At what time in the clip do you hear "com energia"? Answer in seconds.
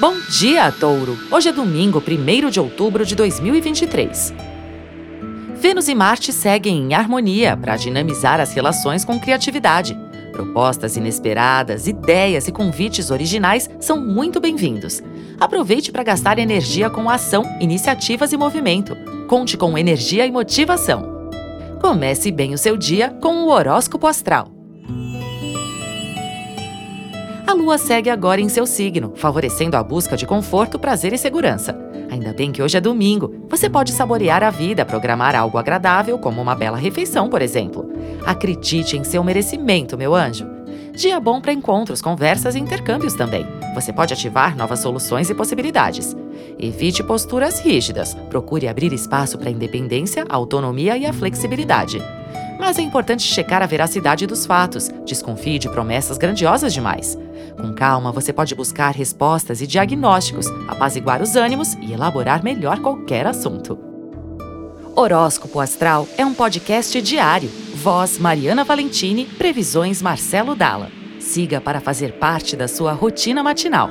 19.56-20.26